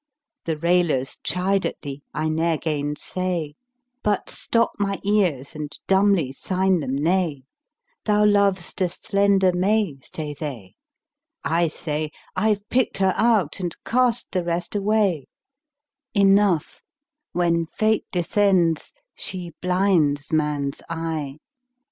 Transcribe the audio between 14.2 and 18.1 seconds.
the rest away:' Enough; when Fate